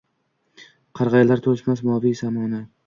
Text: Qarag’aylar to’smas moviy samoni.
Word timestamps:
Qarag’aylar 1.01 1.45
to’smas 1.49 1.87
moviy 1.93 2.21
samoni. 2.25 2.69